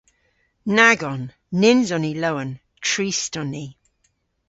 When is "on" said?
1.11-1.23, 1.95-2.03, 3.41-3.49